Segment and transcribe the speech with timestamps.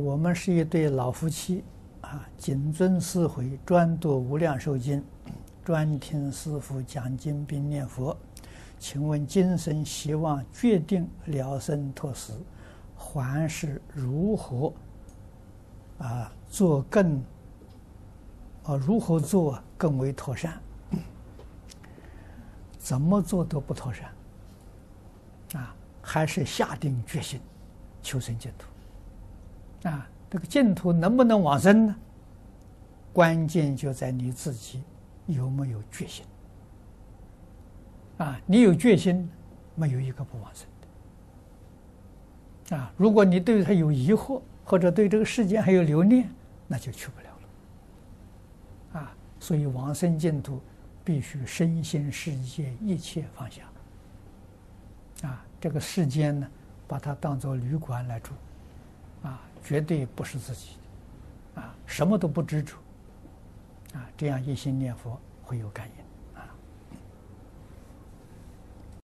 [0.00, 1.62] 我们是一对老夫妻，
[2.00, 4.98] 啊，谨遵师诲，专读《无量寿经》，
[5.62, 8.16] 专听师父讲经并念佛。
[8.78, 12.32] 请问今生希望决定了生脱死，
[12.96, 14.72] 还是如何
[15.98, 17.22] 啊做更
[18.62, 20.58] 啊如何做更为妥善？
[22.78, 24.10] 怎么做都不妥善
[25.60, 27.38] 啊，还是下定决心
[28.00, 28.66] 求生净土。
[29.84, 31.96] 啊，这个净土能不能往生呢？
[33.12, 34.82] 关键就在你自己
[35.26, 36.24] 有没有决心。
[38.18, 39.28] 啊，你有决心，
[39.74, 40.66] 没有一个不往生
[42.70, 42.76] 的。
[42.76, 46.28] 啊，如果你对他有疑惑，或者对这个世间还有留恋，
[46.68, 49.00] 那就去不了了。
[49.00, 50.60] 啊，所以往生净土
[51.02, 53.62] 必须身心世界一切放下。
[55.22, 56.46] 啊，这个世间呢，
[56.86, 58.32] 把它当做旅馆来住。
[59.22, 60.76] 啊，绝对不是自己
[61.54, 62.76] 的，啊，什么都不执着，
[63.94, 66.09] 啊，这样一心念佛会有感应。